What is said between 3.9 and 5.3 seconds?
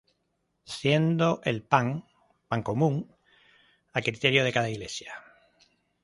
a criterio de cada iglesia.